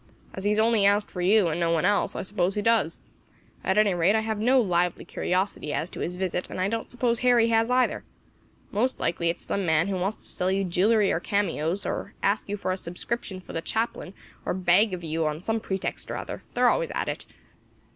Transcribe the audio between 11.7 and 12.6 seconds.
or to ask you